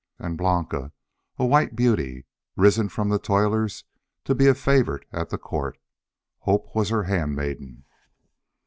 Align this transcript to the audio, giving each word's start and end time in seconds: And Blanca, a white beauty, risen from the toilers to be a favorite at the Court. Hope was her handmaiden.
And 0.17 0.35
Blanca, 0.35 0.93
a 1.37 1.45
white 1.45 1.75
beauty, 1.75 2.25
risen 2.55 2.89
from 2.89 3.09
the 3.09 3.19
toilers 3.19 3.83
to 4.23 4.33
be 4.33 4.47
a 4.47 4.55
favorite 4.55 5.05
at 5.13 5.29
the 5.29 5.37
Court. 5.37 5.77
Hope 6.39 6.75
was 6.75 6.89
her 6.89 7.03
handmaiden. 7.03 7.85